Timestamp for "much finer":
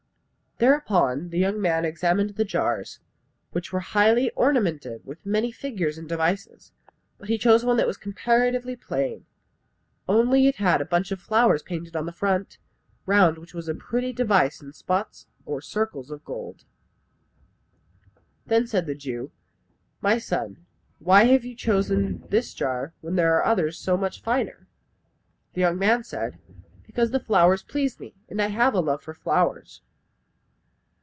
23.97-24.67